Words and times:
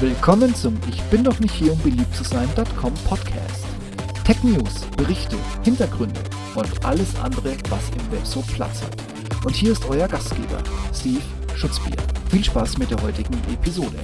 Willkommen 0.00 0.54
zum 0.54 0.78
Ich 0.88 1.02
bin 1.10 1.22
doch 1.22 1.38
nicht 1.40 1.52
hier, 1.52 1.74
um 1.74 1.78
beliebt 1.80 2.14
zu 2.14 2.24
sein.com 2.24 2.94
Podcast. 3.06 3.66
Tech 4.24 4.42
News, 4.42 4.86
Berichte, 4.96 5.36
Hintergründe 5.62 6.18
und 6.54 6.86
alles 6.86 7.14
andere, 7.16 7.54
was 7.68 7.90
im 7.90 8.10
Web 8.10 8.24
so 8.24 8.40
Platz 8.40 8.80
hat. 8.80 8.96
Und 9.44 9.54
hier 9.54 9.72
ist 9.72 9.84
euer 9.90 10.08
Gastgeber, 10.08 10.56
Steve 10.94 11.20
Schutzbier. 11.54 11.98
Viel 12.30 12.42
Spaß 12.42 12.78
mit 12.78 12.90
der 12.90 13.02
heutigen 13.02 13.34
Episode. 13.52 13.98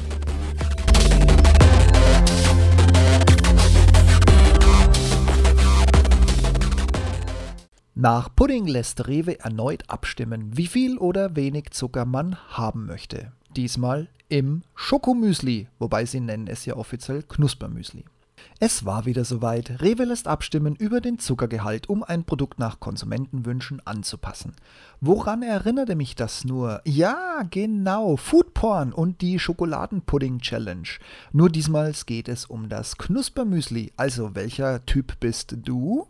Nach 7.94 8.29
Pudding 8.36 8.67
lässt 8.67 9.08
Rewe 9.08 9.40
erneut 9.40 9.85
abstimmen, 9.89 10.58
wie 10.58 10.67
viel 10.67 10.99
oder 10.99 11.36
wenig 11.36 11.71
Zucker 11.71 12.04
man 12.04 12.36
haben 12.50 12.85
möchte. 12.85 13.32
Diesmal 13.57 14.08
im 14.29 14.64
Schokomüsli, 14.75 15.68
wobei 15.79 16.04
sie 16.04 16.21
nennen 16.21 16.46
es 16.46 16.67
ja 16.67 16.76
offiziell 16.76 17.22
Knuspermüsli. 17.22 18.04
Es 18.61 18.85
war 18.85 19.07
wieder 19.07 19.25
soweit. 19.25 19.81
Rewe 19.81 20.04
lässt 20.04 20.29
abstimmen 20.29 20.76
über 20.76 21.00
den 21.00 21.18
Zuckergehalt, 21.18 21.89
um 21.89 22.03
ein 22.03 22.25
Produkt 22.25 22.58
nach 22.58 22.81
Konsumentenwünschen 22.81 23.81
anzupassen. 23.86 24.54
Woran 25.00 25.43
erinnerte 25.43 25.95
mich 25.95 26.17
das 26.17 26.45
nur? 26.45 26.82
Ja, 26.84 27.45
genau, 27.50 28.17
Foodporn 28.17 28.93
und 28.93 29.22
die 29.22 29.39
Schokoladenpudding 29.39 30.40
Challenge. 30.40 30.89
Nur 31.32 31.48
diesmal 31.48 31.95
geht 32.05 32.28
es 32.28 32.45
um 32.45 32.69
das 32.69 32.98
Knuspermüsli. 32.98 33.92
Also 33.97 34.34
welcher 34.34 34.84
Typ 34.84 35.19
bist 35.19 35.56
du? 35.62 36.09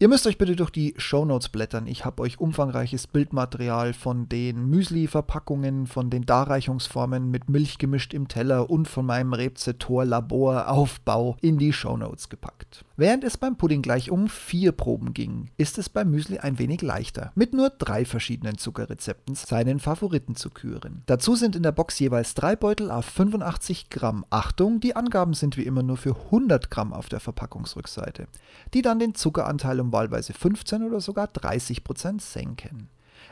Ihr 0.00 0.06
müsst 0.06 0.28
euch 0.28 0.38
bitte 0.38 0.54
durch 0.54 0.70
die 0.70 0.94
Shownotes 0.96 1.48
blättern. 1.48 1.88
Ich 1.88 2.04
habe 2.04 2.22
euch 2.22 2.38
umfangreiches 2.38 3.08
Bildmaterial 3.08 3.92
von 3.92 4.28
den 4.28 4.70
Müsli-Verpackungen, 4.70 5.88
von 5.88 6.08
den 6.08 6.24
Darreichungsformen 6.24 7.32
mit 7.32 7.48
Milch 7.48 7.78
gemischt 7.78 8.14
im 8.14 8.28
Teller 8.28 8.70
und 8.70 8.86
von 8.86 9.04
meinem 9.04 9.32
Rezeptor-Laboraufbau 9.32 11.36
in 11.40 11.58
die 11.58 11.72
Shownotes 11.72 12.28
gepackt. 12.28 12.84
Während 13.00 13.22
es 13.22 13.36
beim 13.36 13.54
Pudding 13.54 13.80
gleich 13.80 14.10
um 14.10 14.28
vier 14.28 14.72
Proben 14.72 15.14
ging, 15.14 15.52
ist 15.56 15.78
es 15.78 15.88
beim 15.88 16.10
Müsli 16.10 16.40
ein 16.40 16.58
wenig 16.58 16.82
leichter, 16.82 17.30
mit 17.36 17.54
nur 17.54 17.70
drei 17.70 18.04
verschiedenen 18.04 18.58
Zuckerrezepten 18.58 19.36
seinen 19.36 19.78
Favoriten 19.78 20.34
zu 20.34 20.50
küren. 20.50 21.04
Dazu 21.06 21.36
sind 21.36 21.54
in 21.54 21.62
der 21.62 21.70
Box 21.70 22.00
jeweils 22.00 22.34
drei 22.34 22.56
Beutel 22.56 22.90
auf 22.90 23.04
85 23.04 23.88
Gramm. 23.88 24.24
Achtung, 24.30 24.80
die 24.80 24.96
Angaben 24.96 25.34
sind 25.34 25.56
wie 25.56 25.62
immer 25.62 25.84
nur 25.84 25.96
für 25.96 26.16
100 26.16 26.72
Gramm 26.72 26.92
auf 26.92 27.08
der 27.08 27.20
Verpackungsrückseite, 27.20 28.26
die 28.74 28.82
dann 28.82 28.98
den 28.98 29.14
Zuckeranteil 29.14 29.78
um 29.78 29.92
wahlweise 29.92 30.32
15 30.32 30.82
oder 30.82 31.00
sogar 31.00 31.28
30 31.28 31.84
Prozent 31.84 32.20
senken. 32.20 32.88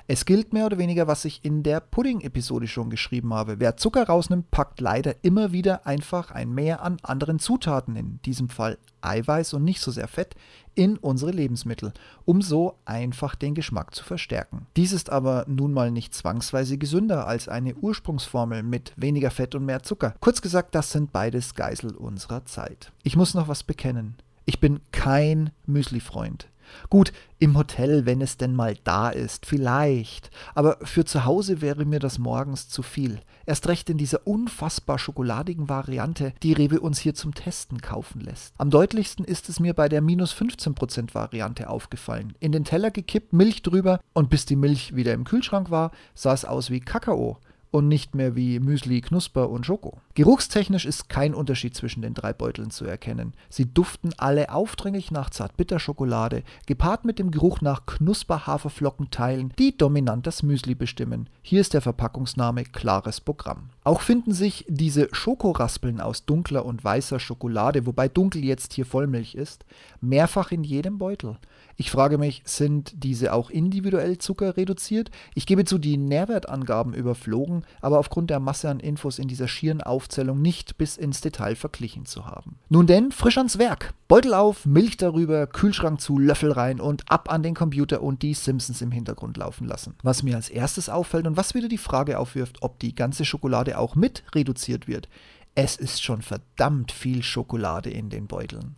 Es 0.06 0.24
gilt 0.24 0.52
mehr 0.52 0.66
oder 0.66 0.78
weniger, 0.78 1.06
was 1.06 1.24
ich 1.24 1.44
in 1.44 1.62
der 1.62 1.80
Pudding-Episode 1.80 2.66
schon 2.66 2.90
geschrieben 2.90 3.34
habe. 3.34 3.60
Wer 3.60 3.76
Zucker 3.76 4.06
rausnimmt, 4.06 4.50
packt 4.50 4.80
leider 4.80 5.14
immer 5.22 5.52
wieder 5.52 5.86
einfach 5.86 6.30
ein 6.30 6.52
Mehr 6.52 6.82
an 6.82 6.98
anderen 7.02 7.38
Zutaten, 7.38 7.96
in 7.96 8.20
diesem 8.22 8.48
Fall 8.48 8.78
Eiweiß 9.00 9.54
und 9.54 9.64
nicht 9.64 9.80
so 9.80 9.90
sehr 9.90 10.08
Fett, 10.08 10.34
in 10.74 10.96
unsere 10.98 11.30
Lebensmittel, 11.30 11.92
um 12.24 12.42
so 12.42 12.78
einfach 12.84 13.34
den 13.34 13.54
Geschmack 13.54 13.94
zu 13.94 14.04
verstärken. 14.04 14.66
Dies 14.76 14.92
ist 14.92 15.10
aber 15.10 15.44
nun 15.48 15.72
mal 15.72 15.90
nicht 15.90 16.14
zwangsweise 16.14 16.78
gesünder 16.78 17.26
als 17.26 17.48
eine 17.48 17.74
Ursprungsformel 17.74 18.62
mit 18.62 18.92
weniger 18.96 19.30
Fett 19.30 19.54
und 19.54 19.64
mehr 19.64 19.82
Zucker. 19.82 20.14
Kurz 20.20 20.42
gesagt, 20.42 20.74
das 20.74 20.92
sind 20.92 21.12
beides 21.12 21.54
Geisel 21.54 21.94
unserer 21.94 22.44
Zeit. 22.44 22.92
Ich 23.02 23.16
muss 23.16 23.34
noch 23.34 23.48
was 23.48 23.62
bekennen. 23.62 24.16
Ich 24.44 24.60
bin 24.60 24.80
kein 24.92 25.50
Müsli-Freund. 25.66 26.48
Gut, 26.90 27.12
im 27.38 27.56
Hotel, 27.56 28.06
wenn 28.06 28.20
es 28.20 28.36
denn 28.36 28.54
mal 28.54 28.76
da 28.84 29.10
ist, 29.10 29.46
vielleicht. 29.46 30.30
Aber 30.54 30.78
für 30.82 31.04
zu 31.04 31.24
Hause 31.24 31.60
wäre 31.60 31.84
mir 31.84 31.98
das 31.98 32.18
morgens 32.18 32.68
zu 32.68 32.82
viel. 32.82 33.20
Erst 33.44 33.68
recht 33.68 33.90
in 33.90 33.98
dieser 33.98 34.26
unfassbar 34.26 34.98
schokoladigen 34.98 35.68
Variante, 35.68 36.32
die 36.42 36.52
Rewe 36.52 36.80
uns 36.80 36.98
hier 36.98 37.14
zum 37.14 37.34
Testen 37.34 37.80
kaufen 37.80 38.20
lässt. 38.20 38.54
Am 38.58 38.70
deutlichsten 38.70 39.24
ist 39.24 39.48
es 39.48 39.60
mir 39.60 39.74
bei 39.74 39.88
der 39.88 40.00
minus 40.00 40.34
15% 40.34 41.14
Variante 41.14 41.68
aufgefallen. 41.68 42.34
In 42.40 42.52
den 42.52 42.64
Teller 42.64 42.90
gekippt, 42.90 43.32
Milch 43.32 43.62
drüber 43.62 44.00
und 44.14 44.30
bis 44.30 44.46
die 44.46 44.56
Milch 44.56 44.96
wieder 44.96 45.12
im 45.12 45.24
Kühlschrank 45.24 45.70
war, 45.70 45.92
sah 46.14 46.32
es 46.32 46.44
aus 46.44 46.70
wie 46.70 46.80
Kakao 46.80 47.38
und 47.70 47.88
nicht 47.88 48.14
mehr 48.14 48.34
wie 48.34 48.58
Müsli, 48.58 49.00
Knusper 49.00 49.50
und 49.50 49.66
Schoko. 49.66 50.00
Geruchstechnisch 50.16 50.86
ist 50.86 51.10
kein 51.10 51.34
Unterschied 51.34 51.76
zwischen 51.76 52.00
den 52.00 52.14
drei 52.14 52.32
Beuteln 52.32 52.70
zu 52.70 52.86
erkennen. 52.86 53.34
Sie 53.50 53.66
duften 53.66 54.14
alle 54.16 54.50
aufdringlich 54.50 55.10
nach 55.10 55.28
Zartbitterschokolade, 55.28 56.42
gepaart 56.64 57.04
mit 57.04 57.18
dem 57.18 57.30
Geruch 57.30 57.60
nach 57.60 57.84
Knusper-Haferflockenteilen, 57.84 59.52
die 59.58 59.76
dominant 59.76 60.26
das 60.26 60.42
Müsli 60.42 60.74
bestimmen. 60.74 61.28
Hier 61.42 61.60
ist 61.60 61.74
der 61.74 61.82
Verpackungsname 61.82 62.64
klares 62.64 63.20
Programm. 63.20 63.68
Auch 63.84 64.00
finden 64.00 64.32
sich 64.32 64.64
diese 64.68 65.08
Schokoraspeln 65.12 66.00
aus 66.00 66.24
dunkler 66.24 66.64
und 66.64 66.82
weißer 66.82 67.20
Schokolade, 67.20 67.84
wobei 67.84 68.08
dunkel 68.08 68.42
jetzt 68.42 68.72
hier 68.72 68.86
Vollmilch 68.86 69.34
ist, 69.34 69.66
mehrfach 70.00 70.50
in 70.50 70.64
jedem 70.64 70.96
Beutel. 70.96 71.36
Ich 71.76 71.90
frage 71.90 72.16
mich, 72.16 72.42
sind 72.46 72.94
diese 73.04 73.34
auch 73.34 73.50
individuell 73.50 74.16
zuckerreduziert? 74.16 75.10
Ich 75.34 75.44
gebe 75.44 75.66
zu, 75.66 75.76
die 75.76 75.98
Nährwertangaben 75.98 76.94
überflogen, 76.94 77.66
aber 77.82 77.98
aufgrund 77.98 78.30
der 78.30 78.40
Masse 78.40 78.70
an 78.70 78.80
Infos 78.80 79.18
in 79.18 79.28
dieser 79.28 79.46
schieren 79.46 79.82
Aufzählung 80.06 80.40
nicht 80.40 80.78
bis 80.78 80.96
ins 80.96 81.20
Detail 81.20 81.56
verglichen 81.56 82.06
zu 82.06 82.26
haben. 82.26 82.58
Nun 82.68 82.86
denn, 82.86 83.10
frisch 83.10 83.38
ans 83.38 83.58
Werk. 83.58 83.92
Beutel 84.06 84.34
auf, 84.34 84.64
Milch 84.64 84.96
darüber, 84.96 85.48
Kühlschrank 85.48 86.00
zu, 86.00 86.18
Löffel 86.18 86.52
rein 86.52 86.80
und 86.80 87.10
ab 87.10 87.28
an 87.28 87.42
den 87.42 87.54
Computer 87.54 88.02
und 88.02 88.22
die 88.22 88.34
Simpsons 88.34 88.80
im 88.82 88.92
Hintergrund 88.92 89.36
laufen 89.36 89.66
lassen. 89.66 89.96
Was 90.04 90.22
mir 90.22 90.36
als 90.36 90.48
erstes 90.48 90.88
auffällt 90.88 91.26
und 91.26 91.36
was 91.36 91.54
wieder 91.54 91.66
die 91.66 91.76
Frage 91.76 92.20
aufwirft, 92.20 92.62
ob 92.62 92.78
die 92.78 92.94
ganze 92.94 93.24
Schokolade 93.24 93.78
auch 93.78 93.96
mit 93.96 94.22
reduziert 94.32 94.86
wird. 94.86 95.08
Es 95.56 95.74
ist 95.74 96.04
schon 96.04 96.22
verdammt 96.22 96.92
viel 96.92 97.24
Schokolade 97.24 97.90
in 97.90 98.08
den 98.08 98.28
Beuteln. 98.28 98.76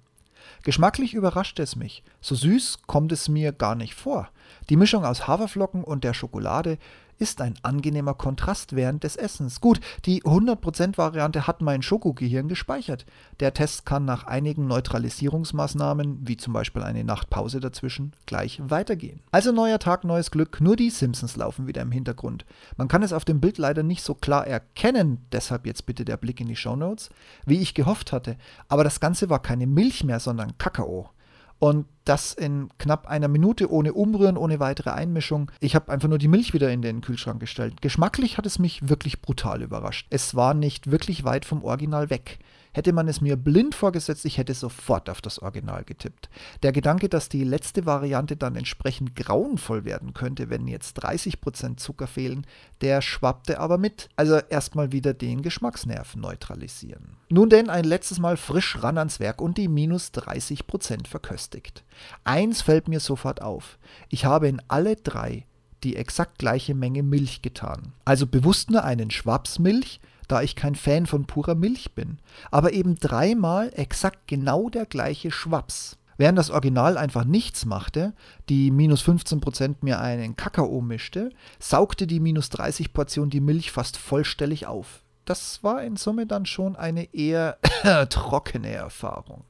Geschmacklich 0.65 1.13
überrascht 1.13 1.59
es 1.61 1.77
mich. 1.77 2.03
So 2.23 2.35
süß 2.35 2.79
kommt 2.87 3.13
es 3.13 3.29
mir 3.29 3.53
gar 3.53 3.75
nicht 3.75 3.95
vor. 3.95 4.31
Die 4.71 4.77
Mischung 4.77 5.05
aus 5.05 5.29
Haferflocken 5.29 5.85
und 5.85 6.05
der 6.05 6.15
Schokolade 6.15 6.79
ist 7.19 7.41
ein 7.41 7.55
angenehmer 7.63 8.15
Kontrast 8.15 8.75
während 8.77 9.05
des 9.05 9.17
Essens. 9.17 9.61
Gut, 9.61 9.81
die 10.05 10.23
100%-Variante 10.23 11.47
hat 11.47 11.61
mein 11.61 11.83
Schokogehirn 11.83 12.49
gespeichert. 12.49 13.07
Der 13.41 13.55
Test 13.55 13.85
kann 13.87 14.05
nach 14.05 14.25
einigen 14.25 14.67
Neutralisierungsmaßnahmen, 14.67 16.27
wie 16.27 16.37
zum 16.37 16.53
Beispiel 16.53 16.83
eine 16.83 17.05
Nachtpause 17.05 17.61
dazwischen, 17.61 18.13
gleich 18.27 18.61
weitergehen. 18.65 19.21
Also 19.31 19.53
neuer 19.53 19.79
Tag, 19.79 20.05
neues 20.05 20.31
Glück, 20.31 20.61
nur 20.61 20.77
die 20.77 20.91
Simpsons 20.91 21.37
laufen 21.37 21.67
wieder 21.67 21.83
im 21.83 21.93
Hintergrund. 21.93 22.45
Man 22.77 22.89
kann 22.89 23.03
es 23.03 23.13
auf 23.13 23.25
dem 23.25 23.41
Bild 23.41 23.59
leider 23.59 23.83
nicht 23.83 24.03
so 24.03 24.15
klar 24.15 24.47
erkennen, 24.47 25.27
deshalb 25.33 25.67
jetzt 25.67 25.87
bitte 25.87 26.05
der 26.05 26.17
Blick 26.17 26.41
in 26.41 26.49
die 26.49 26.57
Show 26.57 26.77
Notes, 26.77 27.11
wie 27.47 27.59
ich 27.59 27.75
gehofft 27.75 28.13
hatte. 28.13 28.37
Aber 28.69 28.85
das 28.85 29.01
Ganze 29.01 29.29
war 29.31 29.41
keine 29.41 29.67
Milch 29.67 30.05
mehr, 30.05 30.21
sondern 30.21 30.57
Kakao. 30.59 31.11
Und 31.59 31.87
das 32.05 32.33
in 32.33 32.69
knapp 32.79 33.07
einer 33.07 33.29
Minute 33.29 33.71
ohne 33.71 33.93
Umrühren, 33.93 34.37
ohne 34.37 34.61
weitere 34.61 34.91
Einmischung. 34.91 35.51
Ich 35.61 35.75
habe 35.75 35.93
einfach 35.93 36.09
nur 36.09 36.19
die 36.19 36.29
Milch 36.29 36.55
wieder 36.55 36.71
in 36.71 36.83
den 36.83 37.01
Kühlschrank 37.01 37.41
gestellt. 37.41 37.83
Geschmacklich 37.83 38.39
hat 38.39 38.47
es 38.47 38.59
mich 38.59 38.89
wirklich 38.89 39.21
brutal 39.21 39.63
überrascht. 39.63 40.07
Es 40.11 40.35
war 40.35 40.55
nicht 40.55 40.91
wirklich 40.91 41.25
weit 41.25 41.45
vom 41.45 41.65
Original 41.65 42.11
weg. 42.11 42.39
Hätte 42.79 42.93
man 42.93 43.09
es 43.09 43.21
mir 43.21 43.35
blind 43.35 43.75
vorgesetzt, 43.75 44.25
ich 44.25 44.39
hätte 44.39 44.55
sofort 44.55 45.11
auf 45.11 45.21
das 45.21 45.41
Original 45.41 45.83
getippt. 45.83 46.31
Der 46.63 46.71
Gedanke, 46.71 47.09
dass 47.09 47.29
die 47.29 47.43
letzte 47.43 47.87
Variante 47.87 48.37
dann 48.37 48.55
entsprechend 48.55 49.17
grauenvoll 49.17 49.85
werden 49.85 50.15
könnte, 50.15 50.49
wenn 50.49 50.69
jetzt 50.69 51.05
30% 51.05 51.79
Zucker 51.79 52.07
fehlen, 52.07 52.47
der 52.81 53.03
schwappte 53.03 53.59
aber 53.59 53.79
mit. 53.79 54.11
Also 54.15 54.37
erstmal 54.37 54.93
wieder 54.93 55.13
den 55.13 55.43
Geschmacksnerv 55.43 56.15
neutralisieren. 56.15 57.17
Nun 57.31 57.51
denn 57.51 57.69
ein 57.69 57.83
letztes 57.83 58.21
Mal 58.21 58.37
frisch 58.37 58.81
ran 58.81 58.97
ans 58.97 59.19
Werk 59.19 59.43
und 59.43 59.59
die 59.59 59.67
minus 59.67 60.13
30% 60.13 61.09
verköstigt. 61.09 61.83
Eins 62.23 62.63
fällt 62.63 62.87
mir 62.87 63.01
sofort 63.01 63.43
auf. 63.43 63.77
Ich 64.09 64.25
habe 64.25 64.47
in 64.47 64.63
alle 64.69 64.95
drei 64.95 65.47
die 65.83 65.97
exakt 65.97 66.39
gleiche 66.39 66.77
Menge 66.77 67.03
Milch 67.03 67.43
getan. 67.43 67.93
Also 68.05 68.29
bewusst 68.29 68.71
nur 68.71 68.85
einen 68.85 69.11
Schwaps 69.11 69.59
Milch, 69.59 70.01
da 70.29 70.43
ich 70.43 70.57
kein 70.57 70.75
Fan 70.75 71.07
von 71.07 71.25
purer 71.27 71.55
Milch 71.55 71.95
bin. 71.95 72.19
Aber 72.51 72.73
eben 72.73 72.95
dreimal 72.95 73.73
exakt 73.75 74.29
genau 74.29 74.69
der 74.69 74.87
gleiche 74.87 75.31
Schwaps. 75.31 75.99
Während 76.19 76.37
das 76.37 76.51
Original 76.51 76.99
einfach 76.99 77.25
nichts 77.25 77.65
machte, 77.65 78.13
die 78.49 78.73
minus 78.73 79.03
15% 79.03 79.77
mir 79.83 80.01
einen 80.01 80.37
Kakao 80.37 80.81
mischte, 80.81 81.31
saugte 81.61 82.09
die 82.09 82.19
minus 82.19 82.51
30 82.51 82.93
Portion 82.93 83.31
die 83.31 83.41
Milch 83.41 83.71
fast 83.71 83.97
vollständig 83.97 84.67
auf. 84.67 85.03
Das 85.25 85.63
war 85.63 85.83
in 85.83 85.97
Summe 85.97 86.27
dann 86.27 86.45
schon 86.45 86.75
eine 86.75 87.15
eher 87.15 87.59
trockene 88.11 88.71
Erfahrung. 88.73 89.45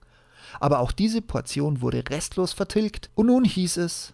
Aber 0.60 0.80
auch 0.80 0.92
diese 0.92 1.22
Portion 1.22 1.80
wurde 1.80 2.04
restlos 2.08 2.52
vertilgt 2.52 3.10
und 3.14 3.26
nun 3.26 3.44
hieß 3.44 3.78
es, 3.78 4.12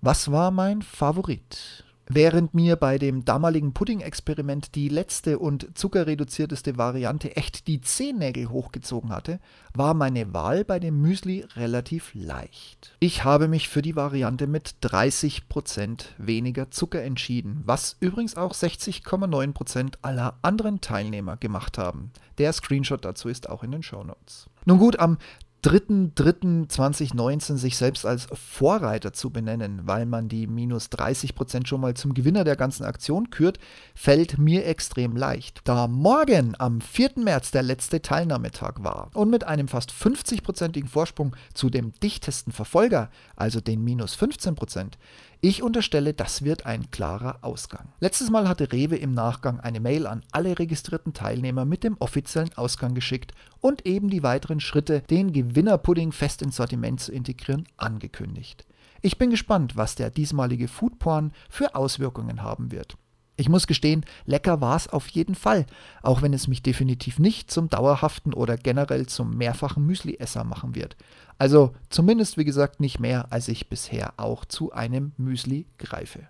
was 0.00 0.30
war 0.30 0.52
mein 0.52 0.82
Favorit? 0.82 1.84
Während 2.10 2.54
mir 2.54 2.76
bei 2.76 2.96
dem 2.96 3.26
damaligen 3.26 3.74
Pudding-Experiment 3.74 4.74
die 4.74 4.88
letzte 4.88 5.38
und 5.38 5.76
zuckerreduzierteste 5.76 6.78
Variante 6.78 7.36
echt 7.36 7.66
die 7.66 7.82
Zehennägel 7.82 8.48
hochgezogen 8.48 9.10
hatte, 9.10 9.40
war 9.74 9.92
meine 9.92 10.32
Wahl 10.32 10.64
bei 10.64 10.78
dem 10.78 11.02
Müsli 11.02 11.44
relativ 11.54 12.12
leicht. 12.14 12.96
Ich 13.00 13.24
habe 13.24 13.46
mich 13.46 13.68
für 13.68 13.82
die 13.82 13.94
Variante 13.94 14.46
mit 14.46 14.76
30% 14.82 16.06
weniger 16.16 16.70
Zucker 16.70 17.02
entschieden, 17.02 17.62
was 17.66 17.96
übrigens 18.00 18.36
auch 18.36 18.54
60,9% 18.54 19.94
aller 20.00 20.38
anderen 20.40 20.80
Teilnehmer 20.80 21.36
gemacht 21.36 21.76
haben. 21.76 22.10
Der 22.38 22.52
Screenshot 22.54 23.04
dazu 23.04 23.28
ist 23.28 23.50
auch 23.50 23.62
in 23.62 23.72
den 23.72 23.82
Show 23.82 24.02
Notes. 24.02 24.48
Nun 24.64 24.78
gut, 24.78 24.98
am 24.98 25.18
3.3.2019 25.64 27.56
sich 27.56 27.76
selbst 27.76 28.06
als 28.06 28.28
Vorreiter 28.32 29.12
zu 29.12 29.30
benennen, 29.30 29.80
weil 29.84 30.06
man 30.06 30.28
die 30.28 30.46
minus 30.46 30.86
30% 30.86 31.66
schon 31.66 31.80
mal 31.80 31.94
zum 31.94 32.14
Gewinner 32.14 32.44
der 32.44 32.54
ganzen 32.54 32.84
Aktion 32.84 33.30
kürt, 33.30 33.58
fällt 33.94 34.38
mir 34.38 34.66
extrem 34.66 35.16
leicht. 35.16 35.62
Da 35.64 35.88
morgen 35.88 36.54
am 36.58 36.80
4. 36.80 37.10
März 37.16 37.50
der 37.50 37.64
letzte 37.64 38.00
Teilnahmetag 38.00 38.74
war 38.78 39.10
und 39.14 39.30
mit 39.30 39.42
einem 39.42 39.66
fast 39.66 39.90
50%igen 39.90 40.88
Vorsprung 40.88 41.34
zu 41.54 41.70
dem 41.70 41.92
dichtesten 42.02 42.52
Verfolger, 42.52 43.10
also 43.34 43.60
den 43.60 43.82
minus 43.82 44.16
15%, 44.16 44.92
ich 45.40 45.62
unterstelle, 45.62 46.14
das 46.14 46.42
wird 46.42 46.66
ein 46.66 46.90
klarer 46.90 47.38
Ausgang. 47.42 47.92
Letztes 48.00 48.28
Mal 48.28 48.48
hatte 48.48 48.72
Rewe 48.72 48.96
im 48.96 49.14
Nachgang 49.14 49.60
eine 49.60 49.78
Mail 49.78 50.08
an 50.08 50.24
alle 50.32 50.58
registrierten 50.58 51.12
Teilnehmer 51.12 51.64
mit 51.64 51.84
dem 51.84 51.96
offiziellen 52.00 52.52
Ausgang 52.56 52.92
geschickt 52.92 53.34
und 53.60 53.86
eben 53.86 54.10
die 54.10 54.24
weiteren 54.24 54.58
Schritte, 54.58 55.00
den 55.02 55.32
Gewinnerpudding 55.48 56.12
fest 56.12 56.42
ins 56.42 56.56
Sortiment 56.56 57.00
zu 57.00 57.12
integrieren, 57.12 57.64
angekündigt. 57.76 58.66
Ich 59.00 59.18
bin 59.18 59.30
gespannt, 59.30 59.76
was 59.76 59.94
der 59.94 60.10
diesmalige 60.10 60.68
Foodporn 60.68 61.32
für 61.48 61.74
Auswirkungen 61.74 62.42
haben 62.42 62.72
wird. 62.72 62.96
Ich 63.36 63.48
muss 63.48 63.68
gestehen, 63.68 64.04
lecker 64.26 64.60
war 64.60 64.74
es 64.74 64.88
auf 64.88 65.06
jeden 65.08 65.36
Fall, 65.36 65.64
auch 66.02 66.22
wenn 66.22 66.32
es 66.32 66.48
mich 66.48 66.60
definitiv 66.60 67.20
nicht 67.20 67.52
zum 67.52 67.70
dauerhaften 67.70 68.34
oder 68.34 68.56
generell 68.56 69.06
zum 69.06 69.36
mehrfachen 69.36 69.86
Müsli-Esser 69.86 70.42
machen 70.42 70.74
wird. 70.74 70.96
Also 71.38 71.72
zumindest, 71.88 72.36
wie 72.36 72.44
gesagt, 72.44 72.80
nicht 72.80 72.98
mehr, 72.98 73.30
als 73.30 73.46
ich 73.46 73.68
bisher 73.68 74.14
auch 74.16 74.44
zu 74.44 74.72
einem 74.72 75.12
Müsli 75.16 75.66
greife. 75.78 76.28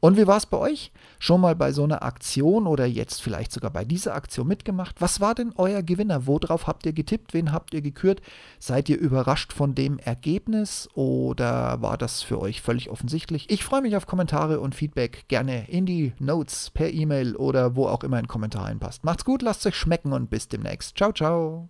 Und 0.00 0.16
wie 0.16 0.26
war 0.26 0.36
es 0.36 0.46
bei 0.46 0.56
euch? 0.56 0.92
Schon 1.18 1.40
mal 1.40 1.56
bei 1.56 1.72
so 1.72 1.82
einer 1.82 2.02
Aktion 2.02 2.66
oder 2.66 2.86
jetzt 2.86 3.20
vielleicht 3.20 3.50
sogar 3.50 3.70
bei 3.70 3.84
dieser 3.84 4.14
Aktion 4.14 4.46
mitgemacht? 4.46 5.00
Was 5.00 5.20
war 5.20 5.34
denn 5.34 5.52
euer 5.56 5.82
Gewinner? 5.82 6.26
Worauf 6.26 6.66
habt 6.68 6.86
ihr 6.86 6.92
getippt? 6.92 7.34
Wen 7.34 7.52
habt 7.52 7.74
ihr 7.74 7.82
gekürt? 7.82 8.20
Seid 8.60 8.88
ihr 8.88 8.98
überrascht 8.98 9.52
von 9.52 9.74
dem 9.74 9.98
Ergebnis 9.98 10.88
oder 10.94 11.82
war 11.82 11.98
das 11.98 12.22
für 12.22 12.40
euch 12.40 12.62
völlig 12.62 12.90
offensichtlich? 12.90 13.50
Ich 13.50 13.64
freue 13.64 13.82
mich 13.82 13.96
auf 13.96 14.06
Kommentare 14.06 14.60
und 14.60 14.76
Feedback 14.76 15.26
gerne 15.26 15.68
in 15.68 15.84
die 15.84 16.12
Notes, 16.20 16.70
per 16.70 16.90
E-Mail 16.90 17.34
oder 17.34 17.74
wo 17.74 17.86
auch 17.86 18.04
immer 18.04 18.18
ein 18.18 18.28
Kommentar 18.28 18.66
einpasst. 18.66 19.04
Macht's 19.04 19.24
gut, 19.24 19.42
lasst 19.42 19.66
euch 19.66 19.74
schmecken 19.74 20.12
und 20.12 20.30
bis 20.30 20.48
demnächst. 20.48 20.96
Ciao, 20.96 21.12
ciao. 21.12 21.68